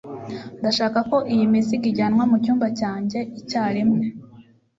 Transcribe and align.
Ndashaka 0.59 0.99
ko 1.09 1.17
iyi 1.33 1.45
mizigo 1.51 1.85
ijyanwa 1.91 2.23
mucyumba 2.31 2.67
cyanjye 2.79 3.19
icyarimwe. 3.39 4.03